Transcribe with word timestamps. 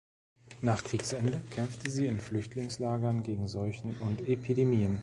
Nach 0.61 0.83
Kriegsende 0.83 1.41
kämpfte 1.51 1.91
sie 1.91 2.07
in 2.07 2.19
Flüchtlingslagern 2.19 3.21
gegen 3.21 3.47
Seuchen 3.47 3.95
und 3.99 4.27
Epidemien. 4.27 4.99